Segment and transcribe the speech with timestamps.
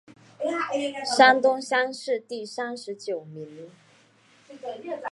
[1.15, 3.69] 山东乡试第三十九名。